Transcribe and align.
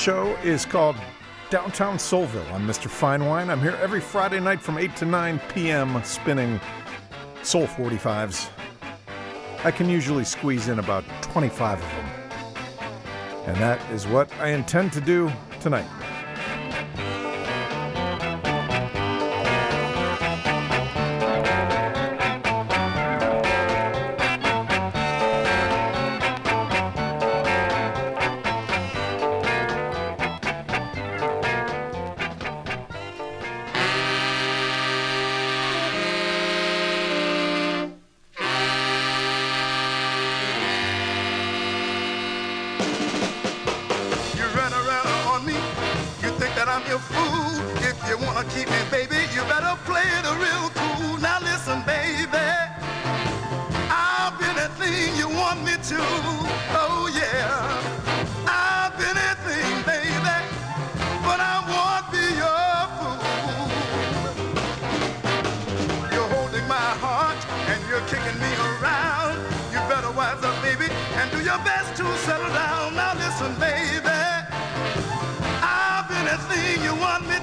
show 0.00 0.34
is 0.36 0.64
called 0.64 0.96
Downtown 1.50 1.98
Soulville. 1.98 2.50
I'm 2.52 2.66
Mr. 2.66 2.88
Fine 2.88 3.26
Wine. 3.26 3.50
I'm 3.50 3.60
here 3.60 3.76
every 3.82 4.00
Friday 4.00 4.40
night 4.40 4.62
from 4.62 4.78
8 4.78 4.96
to 4.96 5.04
9 5.04 5.38
p.m. 5.52 6.02
spinning 6.04 6.58
Soul 7.42 7.66
45s. 7.66 8.48
I 9.62 9.70
can 9.70 9.90
usually 9.90 10.24
squeeze 10.24 10.68
in 10.68 10.78
about 10.78 11.04
25 11.20 11.82
of 11.82 11.84
them. 11.84 12.06
And 13.44 13.56
that 13.58 13.78
is 13.90 14.06
what 14.06 14.32
I 14.40 14.52
intend 14.52 14.94
to 14.94 15.02
do 15.02 15.30
tonight. 15.60 15.84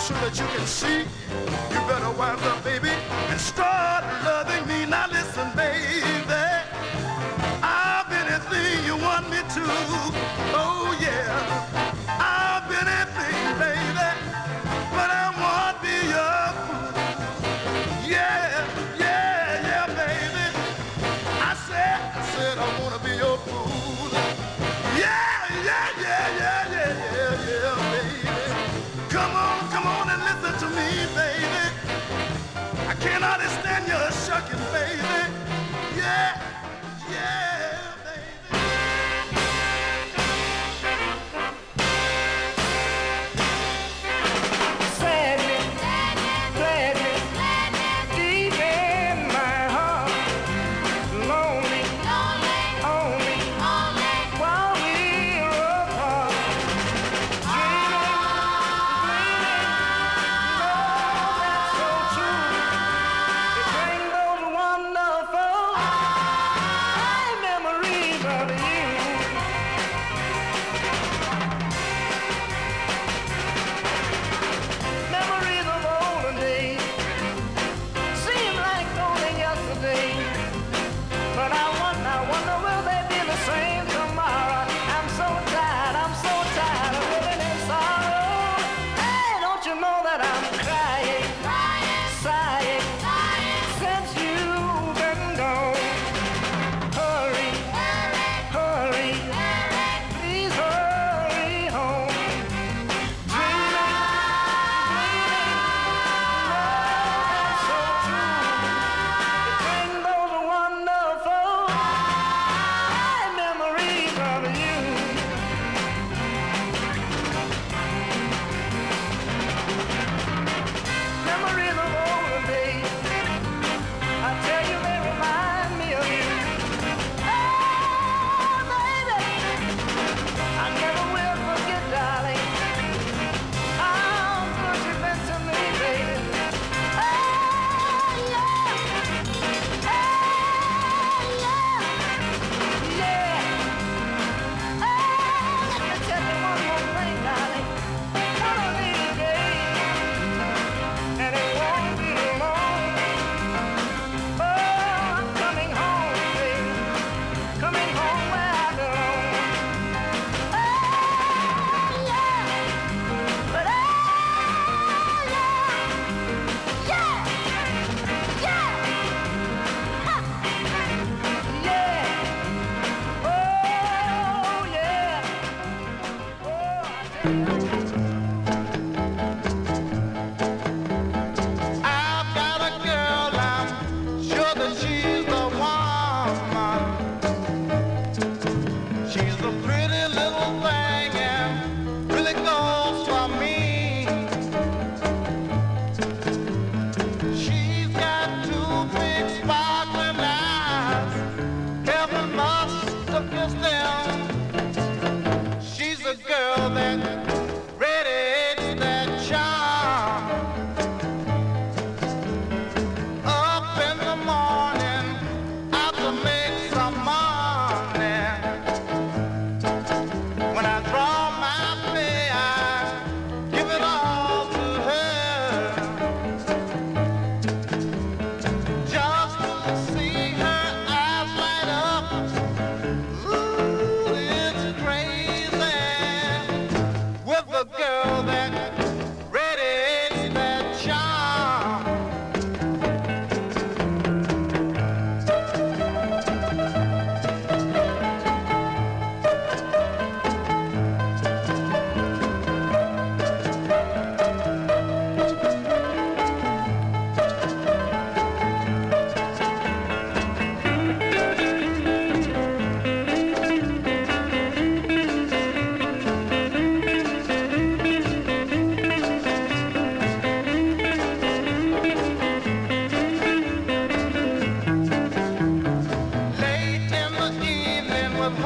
so 0.00 0.14
that 0.14 0.38
you 0.40 0.46
can 0.56 0.66
see. 0.66 1.00
You 1.72 1.80
better 1.86 2.10
wise 2.16 2.40
up, 2.42 2.64
baby, 2.64 2.88
and 2.88 3.38
start 3.38 4.02
loving 4.24 4.66
me. 4.66 4.86
Now 4.86 5.06
listen, 5.08 5.48
baby, 5.54 6.42
I've 7.62 8.08
been 8.08 8.26
anything 8.32 8.84
you 8.86 8.96
want 8.96 9.28
me 9.28 9.36
to. 9.56 9.64
Oh 10.56 10.96
yeah, 11.00 11.28
I've 12.18 12.66
been 12.70 12.88
anything, 12.88 13.58
baby. 13.60 14.29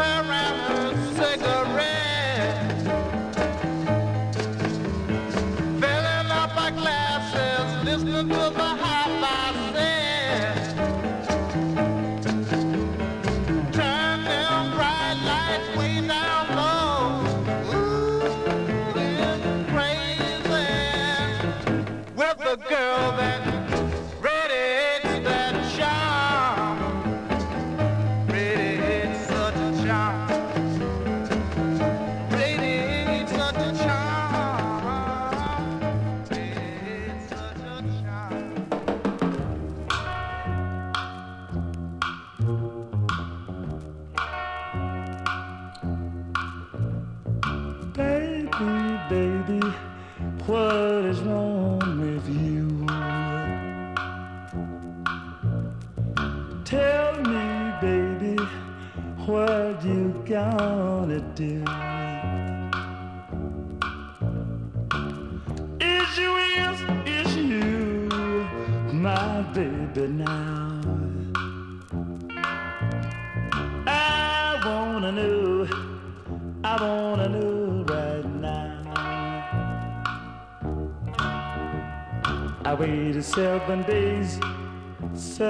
around. 0.04 0.43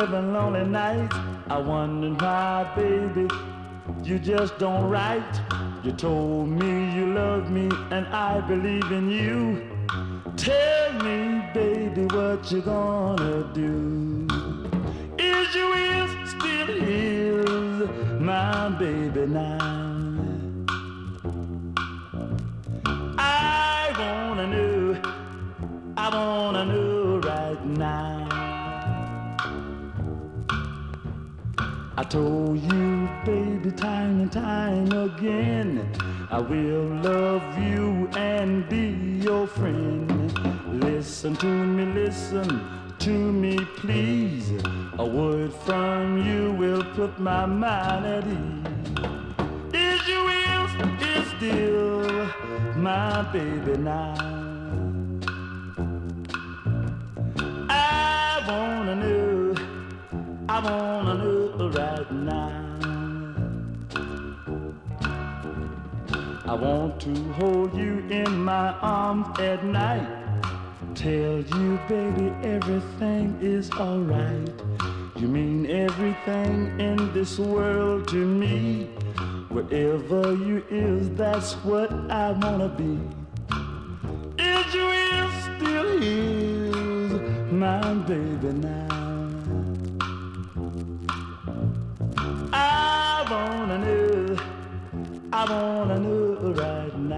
Seven 0.00 0.32
lonely 0.32 0.64
nights. 0.64 1.16
I 1.48 1.58
wondered 1.58 2.20
why, 2.20 2.68
baby, 2.74 3.28
you 4.02 4.18
just 4.18 4.58
don't 4.58 4.84
write. 4.90 5.34
You 5.84 5.92
told 5.92 6.48
me 6.48 6.70
you 6.96 7.04
love 7.14 7.44
me 7.48 7.66
and 7.94 8.04
I 8.08 8.40
believe 8.40 8.90
in 8.90 9.06
you. 9.20 9.38
Tell 10.36 10.92
me, 11.06 11.18
baby, 11.54 12.04
what 12.16 12.50
you 12.50 12.60
gonna 12.60 13.36
do? 13.62 14.26
Is 15.32 15.48
you 15.58 15.66
is 15.90 16.10
still 16.32 16.70
is 16.70 18.20
my 18.30 18.70
baby 18.84 19.26
now? 19.26 19.58
I 23.16 23.84
wanna 24.00 24.46
know, 24.54 24.78
I 25.96 26.06
wanna 26.16 26.64
know 26.72 27.20
right 27.30 27.64
now. 27.64 28.13
I 31.96 32.02
told 32.02 32.60
you, 32.60 33.08
baby, 33.24 33.70
time 33.70 34.22
and 34.22 34.32
time 34.32 34.90
again, 34.90 35.88
I 36.28 36.40
will 36.40 36.86
love 36.86 37.56
you 37.56 38.08
and 38.16 38.68
be 38.68 39.20
your 39.22 39.46
friend. 39.46 40.10
Listen 40.82 41.36
to 41.36 41.46
me, 41.46 41.84
listen 41.94 42.48
to 42.98 43.10
me, 43.10 43.58
please. 43.76 44.50
A 44.98 45.06
word 45.06 45.52
from 45.52 46.18
you 46.26 46.50
will 46.54 46.82
put 46.96 47.16
my 47.20 47.46
mind 47.46 48.06
at 48.06 48.26
ease. 48.26 48.74
Is 49.72 50.08
you 50.08 50.28
is, 50.28 50.70
is 51.00 51.26
still 51.36 52.26
my 52.74 53.22
baby 53.32 53.76
now? 53.78 54.14
I 57.70 58.44
wanna 58.48 58.96
know, 58.96 59.54
I 60.48 60.58
wanna 60.58 61.14
know 61.22 61.33
I 66.54 66.56
want 66.56 67.00
to 67.00 67.12
hold 67.32 67.76
you 67.76 67.98
in 68.10 68.44
my 68.44 68.68
arms 68.74 69.26
at 69.40 69.64
night. 69.64 70.06
Tell 70.94 71.40
you, 71.40 71.80
baby, 71.88 72.32
everything 72.44 73.36
is 73.42 73.72
alright. 73.72 74.52
You 75.16 75.26
mean 75.26 75.68
everything 75.68 76.78
in 76.78 77.12
this 77.12 77.40
world 77.40 78.06
to 78.10 78.24
me. 78.24 78.84
Wherever 79.48 80.32
you 80.32 80.64
is, 80.70 81.10
that's 81.16 81.54
what 81.64 81.90
I 82.08 82.30
wanna 82.30 82.68
be. 82.68 83.00
Is 84.38 84.74
you 84.74 84.88
is 84.90 85.32
still 85.56 86.02
is 86.04 87.50
my 87.50 87.94
baby 88.06 88.52
now. 88.52 89.28
I 92.52 93.26
wanna 93.28 93.78
know, 93.78 94.36
I 95.32 95.50
wanna 95.50 95.98
know 95.98 96.23
right 96.54 96.96
now. 96.96 97.13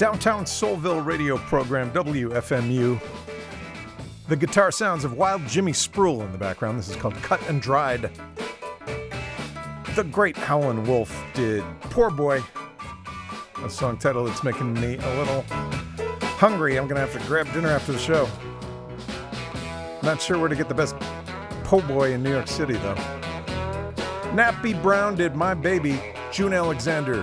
Downtown 0.00 0.46
Soulville 0.46 1.04
radio 1.04 1.36
program, 1.36 1.90
WFMU. 1.90 2.98
The 4.28 4.36
guitar 4.36 4.72
sounds 4.72 5.04
of 5.04 5.12
Wild 5.12 5.46
Jimmy 5.46 5.72
Spruill 5.72 6.24
in 6.24 6.32
the 6.32 6.38
background. 6.38 6.78
This 6.78 6.88
is 6.88 6.96
called 6.96 7.12
Cut 7.16 7.46
and 7.50 7.60
Dried. 7.60 8.10
The 9.94 10.04
great 10.04 10.38
Howlin' 10.38 10.86
Wolf 10.86 11.14
did 11.34 11.62
Poor 11.82 12.08
Boy, 12.08 12.42
a 13.62 13.68
song 13.68 13.98
title 13.98 14.24
that's 14.24 14.42
making 14.42 14.72
me 14.72 14.96
a 14.96 15.16
little 15.18 15.44
hungry. 16.38 16.78
I'm 16.78 16.88
going 16.88 16.98
to 16.98 17.06
have 17.06 17.12
to 17.20 17.28
grab 17.28 17.52
dinner 17.52 17.68
after 17.68 17.92
the 17.92 17.98
show. 17.98 18.26
Not 20.02 20.22
sure 20.22 20.38
where 20.38 20.48
to 20.48 20.56
get 20.56 20.70
the 20.70 20.74
best 20.74 20.96
po' 21.62 21.82
boy 21.82 22.14
in 22.14 22.22
New 22.22 22.30
York 22.30 22.48
City, 22.48 22.72
though. 22.72 22.94
Nappy 24.32 24.80
Brown 24.80 25.14
did 25.14 25.36
My 25.36 25.52
Baby, 25.52 26.00
June 26.32 26.54
Alexander, 26.54 27.22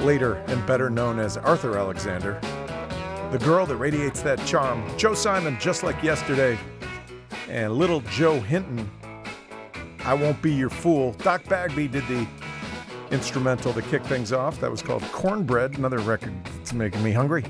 later 0.00 0.34
and 0.46 0.64
better 0.66 0.90
known 0.90 1.18
as 1.18 1.36
Arthur 1.36 1.76
Alexander. 1.76 2.40
The 3.30 3.38
girl 3.38 3.66
that 3.66 3.76
radiates 3.76 4.22
that 4.22 4.44
charm, 4.46 4.84
Joe 4.96 5.14
Simon, 5.14 5.56
just 5.58 5.82
like 5.82 6.02
yesterday, 6.02 6.58
and 7.48 7.72
little 7.72 8.00
Joe 8.02 8.40
Hinton, 8.40 8.90
I 10.04 10.14
Won't 10.14 10.40
Be 10.42 10.52
Your 10.52 10.70
Fool. 10.70 11.12
Doc 11.14 11.44
Bagby 11.48 11.88
did 11.88 12.06
the 12.08 12.26
instrumental 13.10 13.72
to 13.72 13.82
kick 13.82 14.04
things 14.04 14.32
off. 14.32 14.60
That 14.60 14.70
was 14.70 14.82
called 14.82 15.02
Cornbread, 15.12 15.78
another 15.78 15.98
record 15.98 16.34
that's 16.44 16.72
making 16.72 17.02
me 17.02 17.12
hungry. 17.12 17.44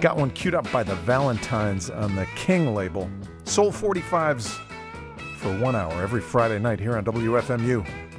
Got 0.00 0.16
one 0.16 0.30
queued 0.30 0.54
up 0.54 0.70
by 0.72 0.82
the 0.82 0.94
Valentines 0.94 1.90
on 1.90 2.16
the 2.16 2.26
King 2.36 2.74
label. 2.74 3.10
Soul 3.44 3.70
45s 3.70 4.58
for 5.36 5.58
one 5.58 5.74
hour 5.74 5.92
every 6.02 6.20
Friday 6.20 6.58
night 6.58 6.80
here 6.80 6.96
on 6.96 7.04
WFMU. 7.04 8.09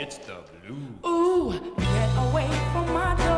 It's 0.00 0.16
the 0.18 0.36
blues. 0.64 0.78
Ooh, 1.04 1.50
get 1.76 2.10
away 2.30 2.48
from 2.72 2.94
my 2.94 3.16
door. 3.16 3.37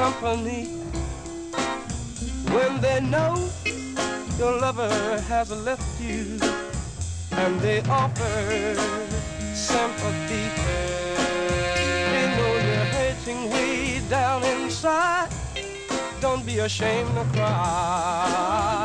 Company 0.00 0.64
when 2.54 2.80
they 2.80 3.00
know 3.02 3.36
your 4.38 4.58
lover 4.58 4.88
has 5.28 5.50
left 5.50 6.00
you 6.00 6.40
and 7.32 7.60
they 7.60 7.82
offer 7.82 8.34
sympathy. 9.52 10.46
They 12.12 12.26
know 12.36 12.52
you're 12.66 12.88
hurting 12.96 13.50
way 13.50 14.00
down 14.08 14.42
inside. 14.42 15.28
Don't 16.22 16.46
be 16.46 16.60
ashamed 16.60 17.14
to 17.16 17.24
cry. 17.34 18.79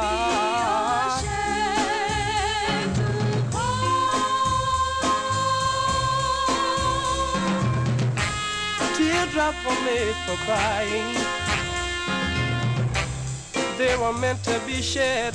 Teardrop 9.35 9.55
for 9.55 9.75
me 9.83 10.13
for 10.25 10.37
crying. 10.45 11.15
They 13.77 13.97
were 13.97 14.13
meant 14.13 14.43
to 14.45 14.59
be 14.65 14.81
shed. 14.81 15.33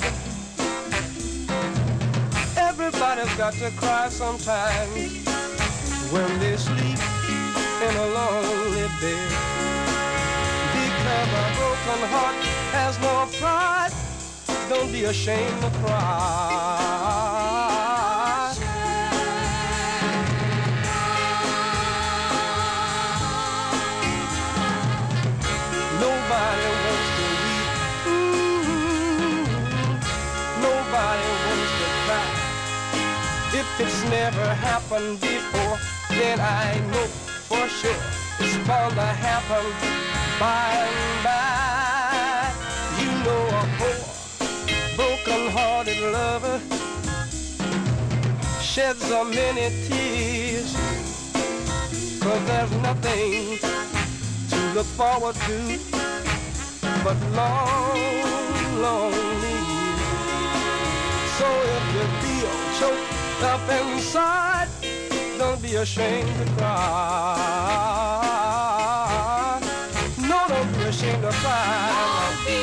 Everybody's 2.57 3.33
got 3.35 3.53
to 3.53 3.69
cry 3.77 4.09
sometimes 4.09 5.25
when 6.11 6.39
they 6.39 6.57
sleep 6.57 6.99
in 7.85 7.95
a 7.95 8.07
lonely 8.17 8.87
bed. 8.99 9.31
Because 10.73 11.29
a 11.41 11.45
broken 11.57 12.01
heart 12.09 12.35
has 12.73 12.99
no 12.99 13.27
pride. 13.39 13.91
Don't 14.69 14.91
be 14.91 15.05
ashamed 15.05 15.61
to 15.61 15.69
cry. 15.83 17.00
It's 33.81 34.03
never 34.11 34.45
happened 34.53 35.19
before, 35.19 35.77
then 36.09 36.39
I 36.39 36.79
know 36.91 37.07
for 37.49 37.67
sure 37.67 38.03
it's 38.39 38.55
bound 38.67 38.93
to 38.93 39.01
happen 39.01 39.65
by 40.39 40.67
and 40.87 41.23
by. 41.25 42.53
You 43.01 43.11
know 43.25 43.43
a 43.61 43.63
poor, 43.77 43.99
broken-hearted 44.95 45.99
lover 46.13 46.61
sheds 48.61 49.09
a 49.09 49.25
many 49.25 49.67
tears, 49.87 50.75
cause 52.21 52.43
there's 52.49 52.71
nothing 52.87 53.57
to 54.51 54.57
look 54.75 54.89
forward 54.99 55.35
to 55.47 55.79
but 57.03 57.17
long, 57.33 57.97
lonely 58.79 59.57
years. 59.71 60.51
So 61.37 61.47
if 61.75 61.83
you 61.95 62.05
feel 62.21 62.53
choked 62.79 63.10
up 63.43 63.61
inside. 63.69 64.67
Don't 65.37 65.61
be 65.61 65.75
ashamed 65.75 66.29
to 66.37 66.45
cry. 66.55 66.77
No, 70.19 70.47
don't 70.47 70.71
be 70.77 70.83
ashamed 70.83 71.23
to 71.23 71.31
cry. 71.31 71.91
Don't 71.91 72.45
be 72.45 72.61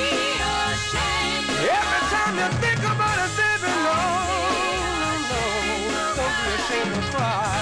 ashamed. 0.71 1.49
Every 1.79 2.03
time 2.15 2.35
you 2.39 2.49
think 2.63 2.81
about 2.81 3.19
it, 3.25 3.31
baby, 3.39 3.73
no, 3.87 3.99
no, 5.31 5.43
don't 6.17 6.37
be 6.43 6.49
ashamed 6.59 6.95
to 6.95 7.03
cry. 7.17 7.58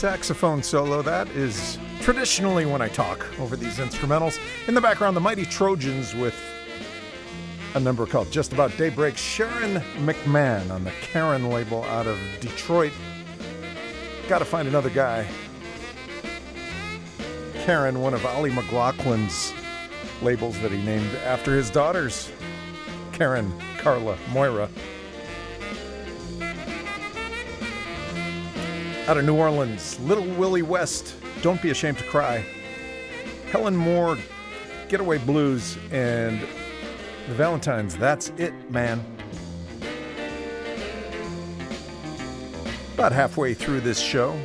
Saxophone 0.00 0.62
solo, 0.62 1.02
that 1.02 1.28
is 1.28 1.76
traditionally 2.00 2.64
when 2.64 2.80
I 2.80 2.88
talk 2.88 3.38
over 3.38 3.54
these 3.54 3.76
instrumentals. 3.76 4.40
In 4.66 4.72
the 4.72 4.80
background, 4.80 5.14
the 5.14 5.20
Mighty 5.20 5.44
Trojans 5.44 6.14
with 6.14 6.34
a 7.74 7.80
number 7.80 8.06
called 8.06 8.32
Just 8.32 8.54
About 8.54 8.74
Daybreak. 8.78 9.18
Sharon 9.18 9.82
McMahon 10.06 10.70
on 10.70 10.84
the 10.84 10.90
Karen 11.02 11.50
label 11.50 11.84
out 11.84 12.06
of 12.06 12.18
Detroit. 12.40 12.92
Gotta 14.26 14.46
find 14.46 14.66
another 14.66 14.88
guy. 14.88 15.28
Karen, 17.66 18.00
one 18.00 18.14
of 18.14 18.24
Ollie 18.24 18.52
McLaughlin's 18.52 19.52
labels 20.22 20.58
that 20.60 20.70
he 20.70 20.82
named 20.82 21.14
after 21.26 21.54
his 21.54 21.68
daughters 21.68 22.32
Karen, 23.12 23.52
Carla, 23.76 24.16
Moira. 24.32 24.70
Out 29.10 29.18
of 29.18 29.24
New 29.24 29.34
Orleans, 29.34 29.98
Little 29.98 30.24
Willie 30.36 30.62
West, 30.62 31.16
Don't 31.42 31.60
Be 31.60 31.70
Ashamed 31.70 31.98
to 31.98 32.04
Cry. 32.04 32.44
Helen 33.50 33.74
Moore, 33.74 34.16
Getaway 34.88 35.18
Blues, 35.18 35.76
and 35.90 36.40
the 37.26 37.34
Valentines, 37.34 37.96
That's 37.96 38.28
It, 38.36 38.52
Man. 38.70 39.04
About 42.94 43.10
halfway 43.10 43.52
through 43.52 43.80
this 43.80 43.98
show. 43.98 44.38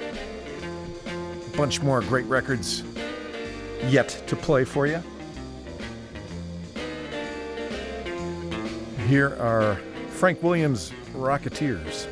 A 1.05 1.55
bunch 1.55 1.83
more 1.83 2.01
great 2.01 2.25
records 2.25 2.81
yet 3.83 4.19
to 4.25 4.35
play 4.35 4.63
for 4.65 4.87
you. 4.87 4.99
Here 9.07 9.35
are 9.39 9.75
Frank 10.09 10.41
Williams' 10.41 10.91
Rocketeers. 11.13 12.07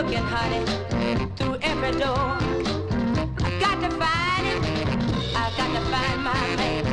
Looking, 0.00 0.16
honey, 0.16 0.64
through 1.36 1.58
every 1.60 1.90
door. 2.00 2.38
I've 3.44 3.60
got 3.60 3.82
to 3.82 3.90
find 4.00 4.46
it. 4.46 4.88
I've 5.36 5.54
got 5.58 5.74
to 5.74 5.80
find 5.90 6.24
my 6.24 6.56
man. 6.56 6.89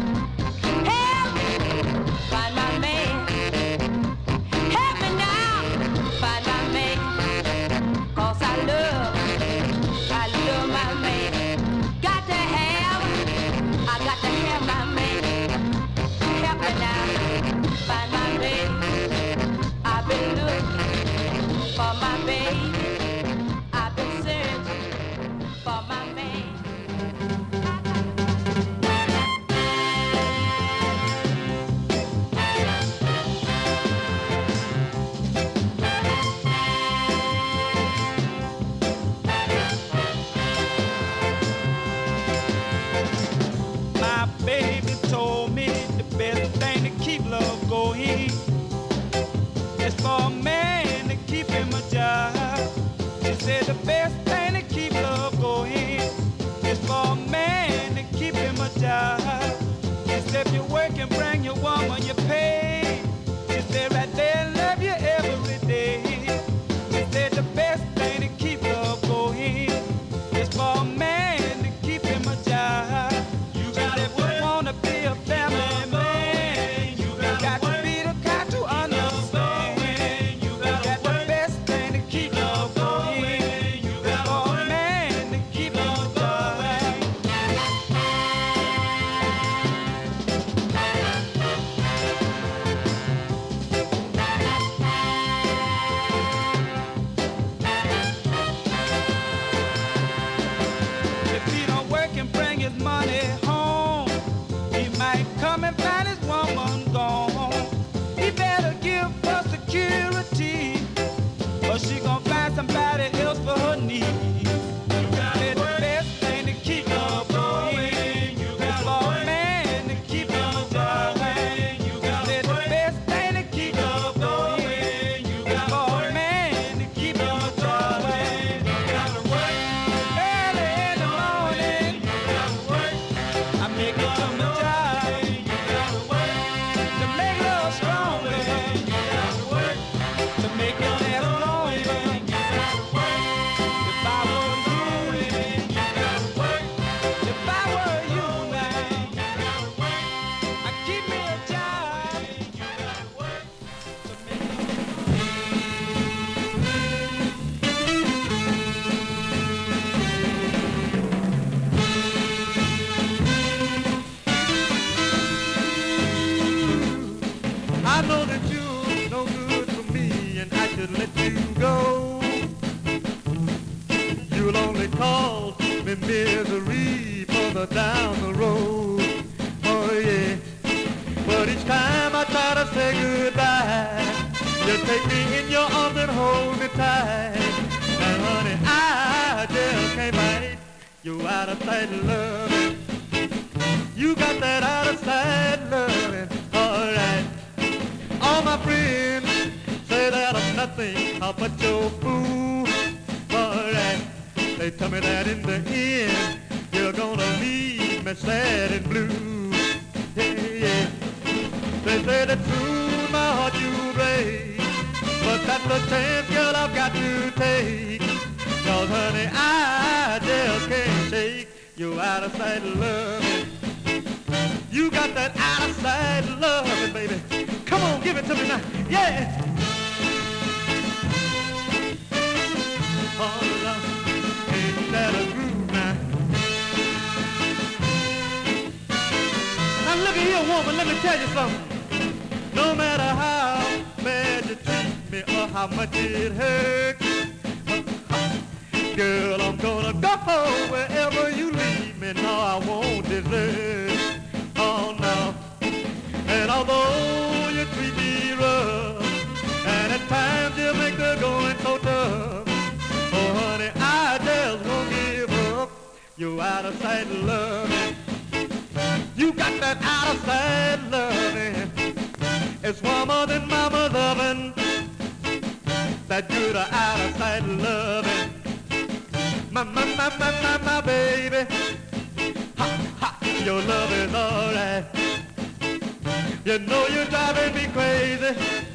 Yeah. 288.27 288.66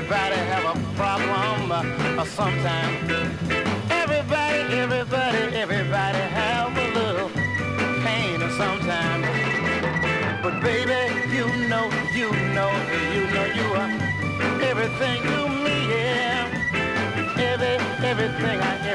Everybody, 0.00 0.36
have 0.36 0.64
a 0.64 0.94
problem 0.96 1.72
uh, 2.18 2.24
sometimes. 2.24 3.10
Everybody, 3.90 4.60
everybody, 4.80 5.38
everybody 5.54 6.18
have 6.40 6.72
a 6.74 6.86
little 6.98 7.28
pain 8.02 8.40
sometimes. 8.56 9.26
But 10.42 10.62
baby, 10.62 11.00
you 11.36 11.46
know, 11.68 11.86
you 12.14 12.32
know, 12.56 12.70
you 13.12 13.22
know 13.34 13.46
you 13.58 13.66
are 13.76 13.92
everything 14.70 15.20
to 15.22 15.48
me, 15.64 15.76
yeah. 15.92 16.48
Every, 17.36 17.76
everything 18.08 18.60
I, 18.60 18.72
everything 18.78 18.89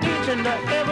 Each 0.01 0.29
and 0.29 0.47
every 0.47 0.82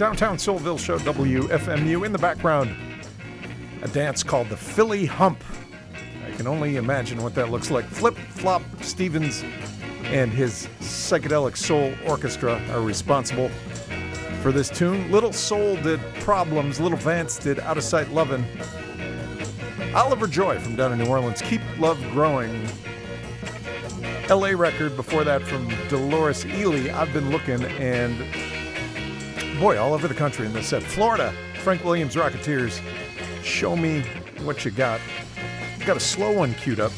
Downtown 0.00 0.38
Soulville 0.38 0.78
Show, 0.78 0.98
WFMU. 1.00 2.06
In 2.06 2.12
the 2.12 2.18
background, 2.18 2.74
a 3.82 3.88
dance 3.88 4.22
called 4.22 4.48
the 4.48 4.56
Philly 4.56 5.04
Hump. 5.04 5.44
I 6.26 6.30
can 6.30 6.46
only 6.46 6.76
imagine 6.76 7.22
what 7.22 7.34
that 7.34 7.50
looks 7.50 7.70
like. 7.70 7.84
Flip 7.84 8.16
Flop 8.16 8.62
Stevens 8.80 9.44
and 10.04 10.32
his 10.32 10.70
psychedelic 10.80 11.54
soul 11.54 11.92
orchestra 12.06 12.62
are 12.70 12.80
responsible 12.80 13.50
for 14.40 14.52
this 14.52 14.70
tune. 14.70 15.12
Little 15.12 15.34
Soul 15.34 15.76
did 15.76 16.00
Problems, 16.20 16.80
Little 16.80 16.96
Vance 16.96 17.38
did 17.38 17.60
Out 17.60 17.76
of 17.76 17.84
Sight 17.84 18.10
Lovin'. 18.10 18.46
Oliver 19.94 20.26
Joy 20.26 20.58
from 20.60 20.76
down 20.76 20.94
in 20.94 20.98
New 20.98 21.10
Orleans, 21.10 21.42
Keep 21.42 21.60
Love 21.78 22.02
Growing. 22.10 22.66
LA 24.30 24.52
record 24.52 24.96
before 24.96 25.24
that 25.24 25.42
from 25.42 25.68
Deloris 25.90 26.50
Ealy, 26.52 26.90
I've 26.90 27.12
been 27.12 27.30
looking, 27.30 27.62
and 27.64 28.16
boy, 29.60 29.78
all 29.78 29.92
over 29.92 30.08
the 30.08 30.14
country 30.14 30.46
in 30.46 30.54
this 30.54 30.68
set. 30.68 30.82
Florida, 30.82 31.34
Frank 31.62 31.84
Williams 31.84 32.14
Rocketeers, 32.14 32.80
Show 33.44 33.76
Me 33.76 34.00
What 34.42 34.64
You 34.64 34.70
Got. 34.70 35.02
Got 35.84 35.98
a 35.98 36.00
slow 36.00 36.32
one 36.32 36.54
queued 36.54 36.80
up. 36.80 36.92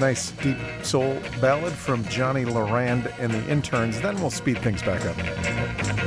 Nice 0.00 0.30
deep 0.30 0.56
soul 0.82 1.20
ballad 1.42 1.74
from 1.74 2.06
Johnny 2.06 2.46
Larand 2.46 3.12
and 3.18 3.30
the 3.32 3.42
Internes. 3.42 4.00
Then 4.00 4.18
we'll 4.18 4.30
speed 4.30 4.58
things 4.60 4.82
back 4.82 5.04
up. 5.04 6.01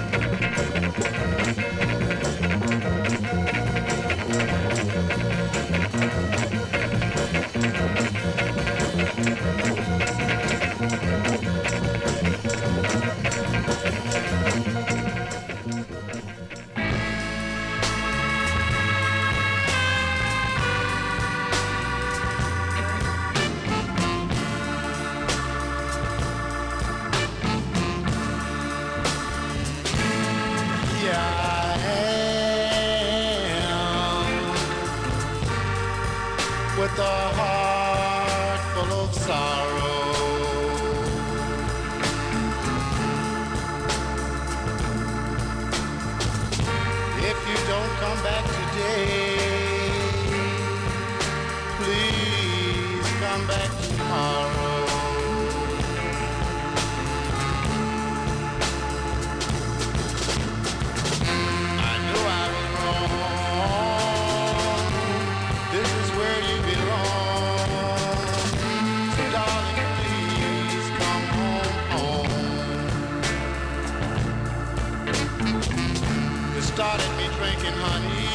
Drinking 77.37 77.73
honey, 77.73 78.34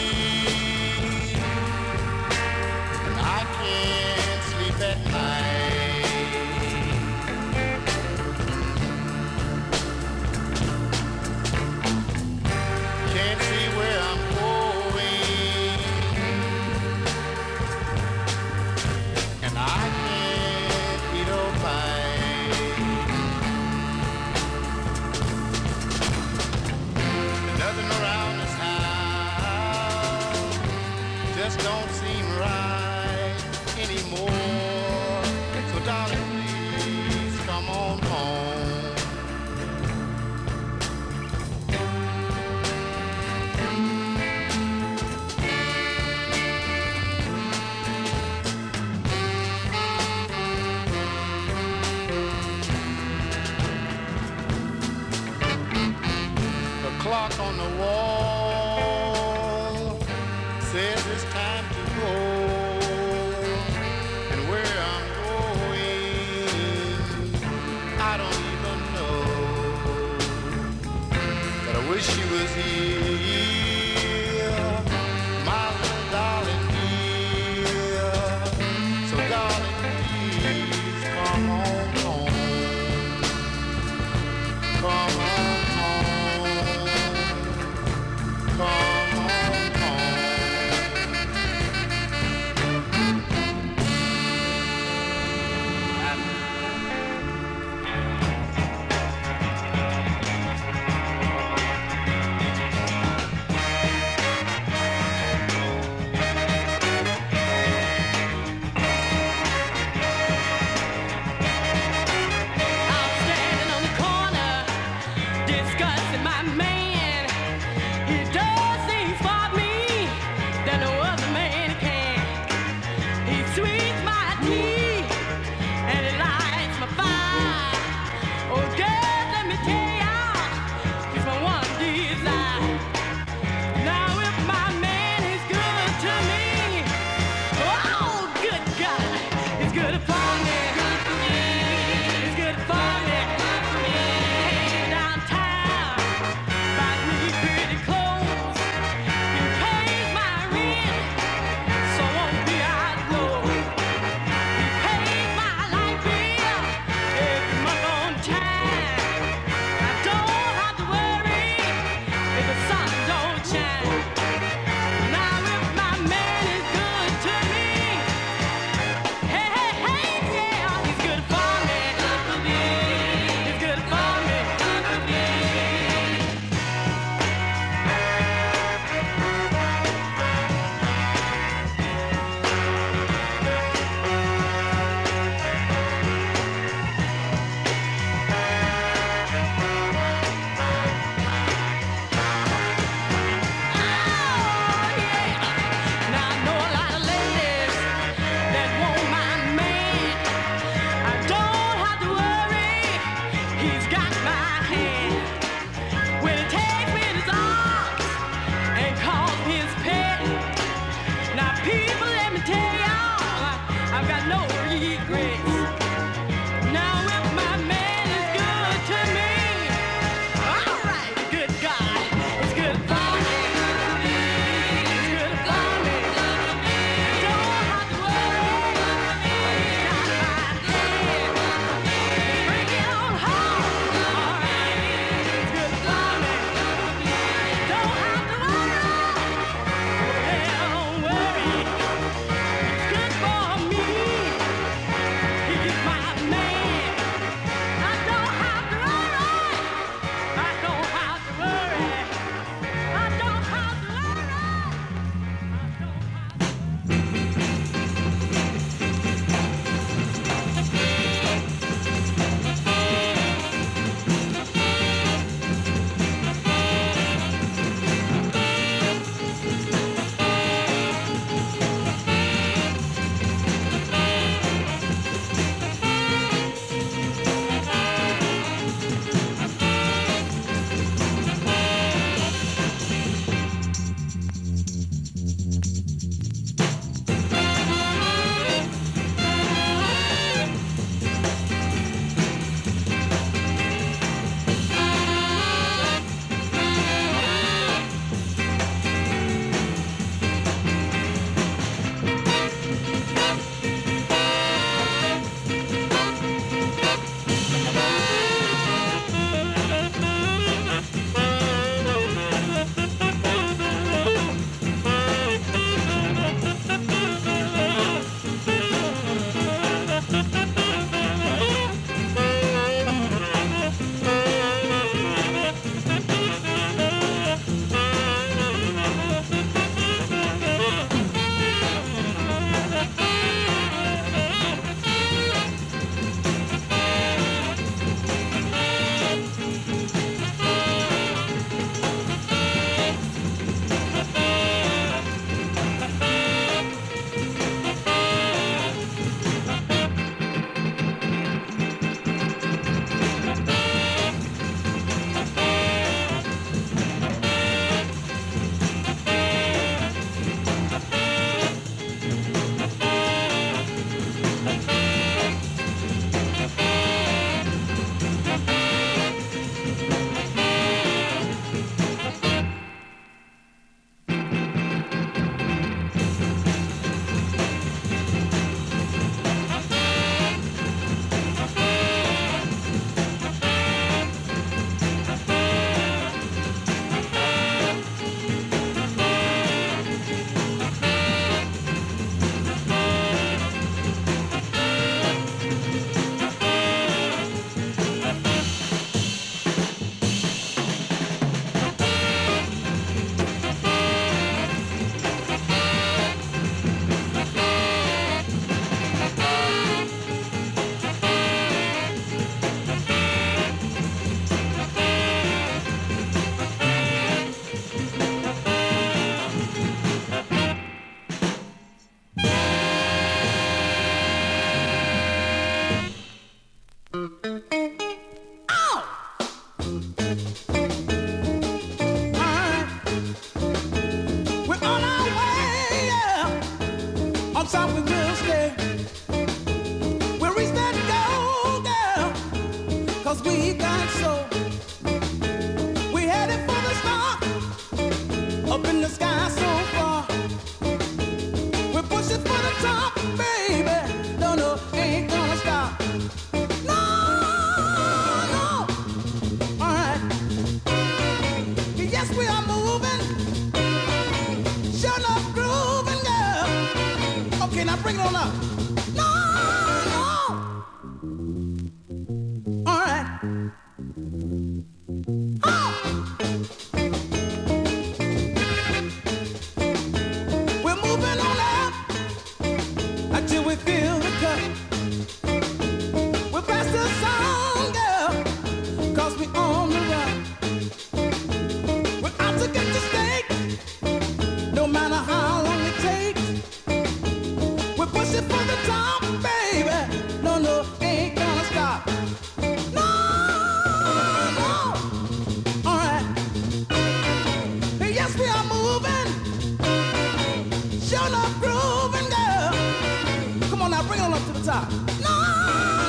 up 514.21 514.27
to 514.27 514.33
the 514.33 514.45
top. 514.45 514.71
No, 515.01 515.15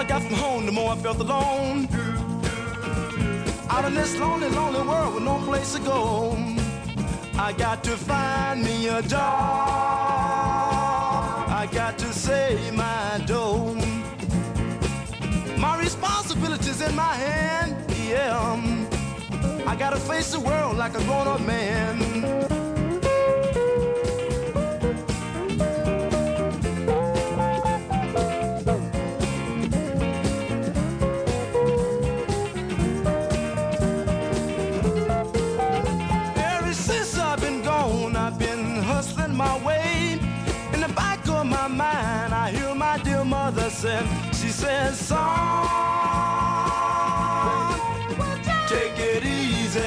got 0.07 0.21
from 0.23 0.35
home, 0.35 0.65
the 0.65 0.71
more 0.71 0.91
I 0.91 0.95
felt 0.97 1.19
alone. 1.19 1.87
Out 3.69 3.85
in 3.85 3.95
this 3.95 4.17
lonely, 4.17 4.49
lonely 4.49 4.81
world 4.81 5.15
with 5.15 5.23
no 5.23 5.37
place 5.39 5.73
to 5.73 5.79
go, 5.81 6.37
I 7.37 7.53
got 7.53 7.83
to 7.85 7.91
find 7.91 8.63
me 8.63 8.87
a 8.87 9.01
job. 9.01 9.19
I 11.49 11.67
got 11.71 11.97
to 11.99 12.13
save 12.13 12.73
my 12.73 13.23
dough. 13.25 13.75
My 15.57 15.79
responsibility's 15.79 16.81
in 16.81 16.95
my 16.95 17.15
hand, 17.15 17.75
yeah. 18.07 18.55
I 19.65 19.75
gotta 19.75 19.97
face 19.97 20.31
the 20.31 20.39
world 20.39 20.77
like 20.77 20.95
a 20.95 21.03
grown 21.05 21.27
up 21.27 21.41
man. 21.41 22.64
dancing. 43.85 44.33
She 44.33 44.49
says, 44.49 44.97
son, 44.97 45.69
take 48.67 48.97
it 48.97 49.25
easy. 49.25 49.79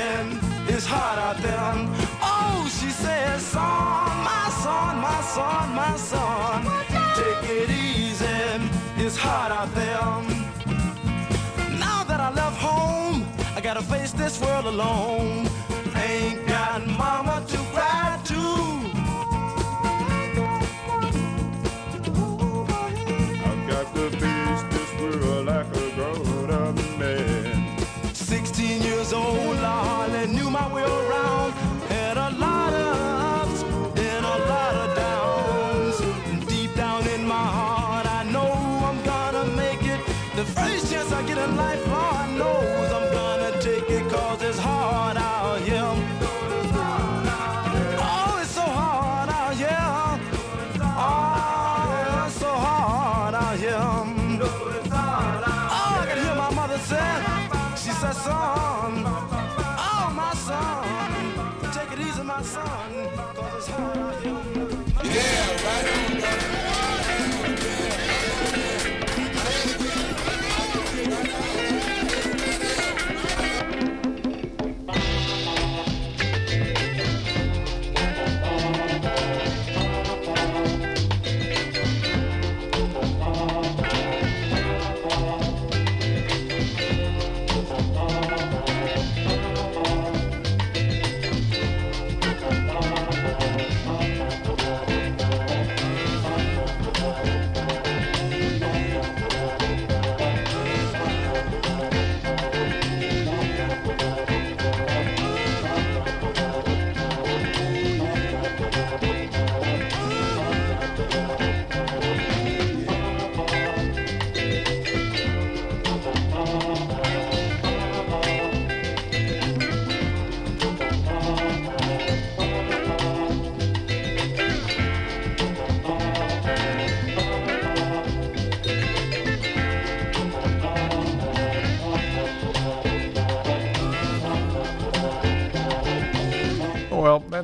It's 0.68 0.86
hot 0.86 1.18
out 1.18 1.38
there. 1.42 1.88
Oh, 2.22 2.68
she 2.80 2.90
says, 2.90 3.42
son, 3.42 3.62
my 4.24 4.51
son, 4.62 4.99
my 5.01 5.20
son, 5.22 5.74
my 5.74 5.96
son, 5.96 6.64
take 7.14 7.51
it 7.51 7.70
easy. 7.70 8.26
It's 8.96 9.16
hot 9.16 9.51
out 9.51 9.74
there. 9.74 9.99
Now 11.78 12.05
that 12.05 12.20
I 12.20 12.30
left 12.32 12.59
home, 12.59 13.26
I 13.57 13.61
gotta 13.61 13.82
face 13.82 14.12
this 14.12 14.40
world 14.40 14.66
alone. 14.66 15.47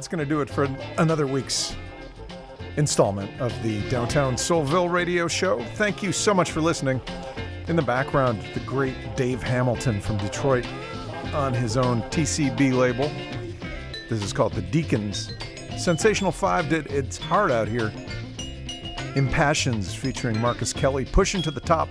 That's 0.04 0.14
going 0.14 0.28
to 0.28 0.28
do 0.28 0.42
it 0.42 0.50
for 0.50 0.64
another 0.98 1.26
week's 1.26 1.74
installment 2.76 3.40
of 3.40 3.50
the 3.62 3.80
Downtown 3.88 4.34
Soulville 4.34 4.92
radio 4.92 5.26
show. 5.26 5.64
Thank 5.76 6.02
you 6.02 6.12
so 6.12 6.34
much 6.34 6.50
for 6.50 6.60
listening. 6.60 7.00
In 7.68 7.76
the 7.76 7.80
background, 7.80 8.44
the 8.52 8.60
great 8.60 8.94
Dave 9.16 9.42
Hamilton 9.42 10.02
from 10.02 10.18
Detroit 10.18 10.66
on 11.32 11.54
his 11.54 11.78
own 11.78 12.02
TCB 12.10 12.74
label. 12.74 13.10
This 14.10 14.22
is 14.22 14.34
called 14.34 14.52
The 14.52 14.60
Deacons. 14.60 15.32
Sensational 15.78 16.32
5 16.32 16.68
did 16.68 16.86
It's 16.88 17.16
Hard 17.16 17.50
Out 17.50 17.66
Here. 17.66 17.90
Impassions 19.16 19.94
featuring 19.94 20.38
Marcus 20.38 20.74
Kelly 20.74 21.06
pushing 21.06 21.40
to 21.40 21.50
the 21.50 21.60
top. 21.60 21.88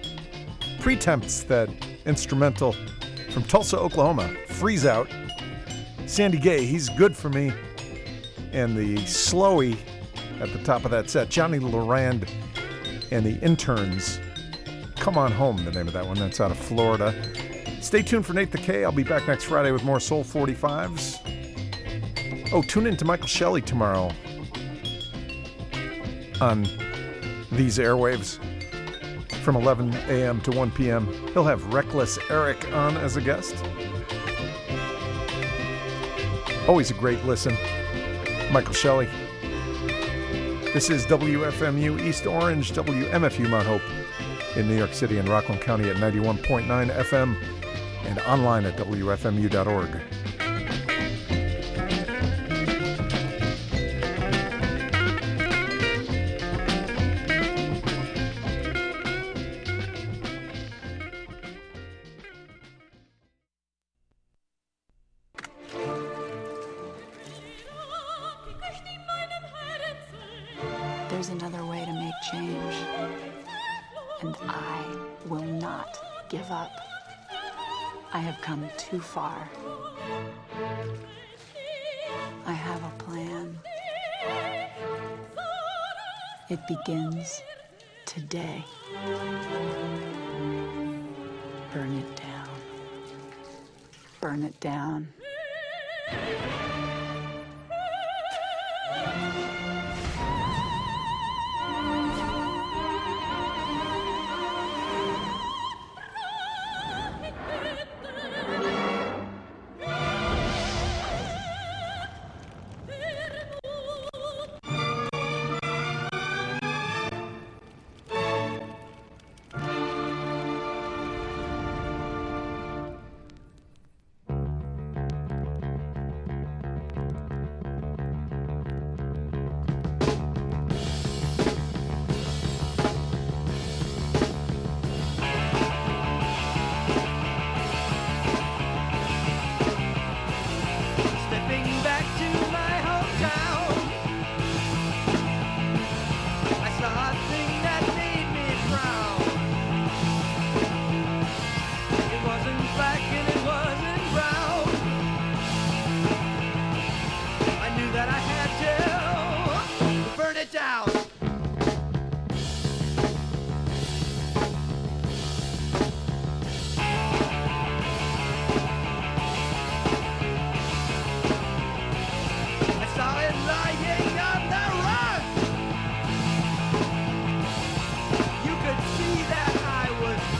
Pretempts, 0.77 1.47
that 1.47 1.67
instrumental 2.05 2.75
from 3.31 3.41
Tulsa, 3.41 3.79
Oklahoma. 3.79 4.31
Freeze 4.49 4.85
Out. 4.85 5.07
Sandy 6.05 6.37
Gaye, 6.37 6.67
he's 6.67 6.89
good 6.89 7.17
for 7.17 7.29
me. 7.29 7.51
And 8.53 8.77
the 8.77 8.97
slowy 8.99 9.77
at 10.39 10.53
the 10.53 10.63
top 10.63 10.85
of 10.85 10.91
that 10.91 11.09
set, 11.09 11.29
Johnny 11.29 11.59
Larand 11.59 12.29
and 13.11 13.25
the 13.25 13.35
Internes. 13.37 14.19
Come 14.95 15.17
on 15.17 15.31
home, 15.31 15.65
the 15.65 15.71
name 15.71 15.87
of 15.87 15.93
that 15.93 16.05
one. 16.05 16.17
That's 16.17 16.39
out 16.39 16.51
of 16.51 16.57
Florida. 16.57 17.13
Stay 17.81 18.01
tuned 18.01 18.25
for 18.25 18.33
Nate 18.33 18.51
the 18.51 18.57
K. 18.57 18.85
I'll 18.85 18.91
be 18.91 19.03
back 19.03 19.27
next 19.27 19.45
Friday 19.45 19.71
with 19.71 19.83
more 19.83 19.99
Soul 19.99 20.23
45s. 20.23 21.19
Oh, 22.53 22.61
tune 22.61 22.87
in 22.87 22.95
to 22.97 23.05
Michael 23.05 23.27
Shelley 23.27 23.61
tomorrow 23.61 24.11
on 26.39 26.63
these 27.51 27.77
airwaves 27.79 28.39
from 29.43 29.55
11 29.55 29.93
a.m. 30.07 30.39
to 30.41 30.51
1 30.51 30.71
p.m. 30.71 31.07
He'll 31.33 31.43
have 31.43 31.73
Reckless 31.73 32.17
Eric 32.29 32.71
on 32.73 32.95
as 32.97 33.17
a 33.17 33.21
guest. 33.21 33.55
Always 36.67 36.91
a 36.91 36.93
great 36.93 37.23
listen. 37.25 37.57
Michael 38.53 38.75
Shelley. 38.75 39.09
This 40.73 40.91
is 40.91 41.07
WFMU 41.07 41.99
East 41.99 42.27
Orange, 42.27 42.71
WMFU 42.73 43.49
Mount 43.49 43.65
Hope 43.65 43.81
in 44.55 44.67
New 44.67 44.77
York 44.77 44.93
City 44.93 45.17
and 45.17 45.27
Rockland 45.27 45.59
County 45.59 45.89
at 45.89 45.95
91.9 45.95 46.67
FM 46.67 47.35
and 48.05 48.19
online 48.19 48.65
at 48.65 48.77
WFMU.org. 48.77 49.99
today. 88.33 88.65
Burn 91.71 91.95
it 91.95 92.15
down. 92.15 92.49
Burn 94.21 94.41
it 94.41 94.59
down. 94.59 95.13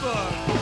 Pittsburgh. 0.04 0.53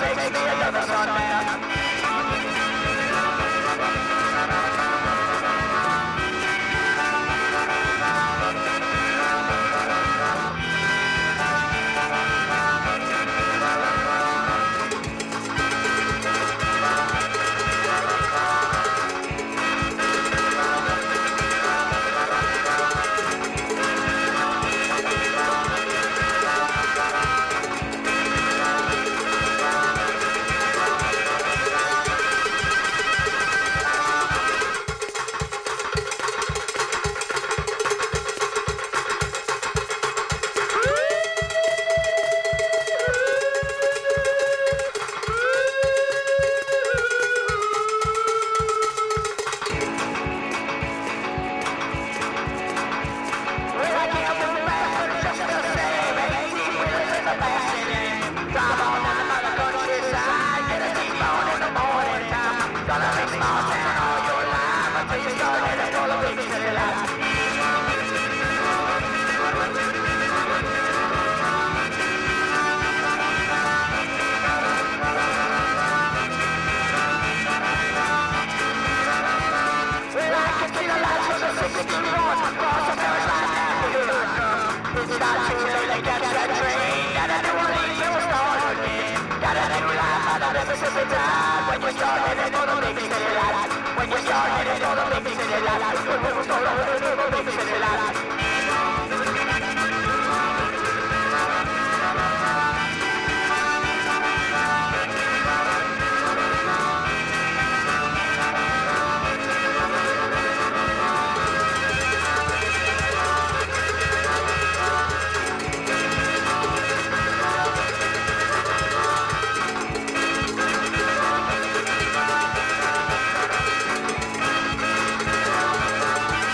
baby, 0.00 0.32
baby. 0.32 0.59